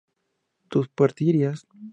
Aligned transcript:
tú 0.69 0.83
partirías 0.95 1.67